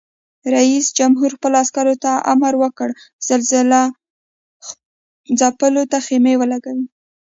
رئیس 0.55 0.85
جمهور 0.97 1.29
خپلو 1.37 1.55
عسکرو 1.63 1.95
ته 2.03 2.11
امر 2.33 2.53
وکړ؛ 2.63 2.89
زلزله 3.29 3.81
ځپلو 5.39 5.83
ته 5.91 5.97
خېمې 6.05 6.33
ولګوئ! 6.37 6.81